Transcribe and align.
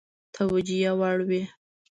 توجیه 0.35 0.91
وړ 0.99 1.17
وي. 1.29 1.41